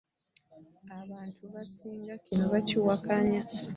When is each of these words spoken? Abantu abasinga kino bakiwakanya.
Abantu 1.01 1.41
abasinga 1.49 2.13
kino 2.25 2.45
bakiwakanya. 2.53 3.41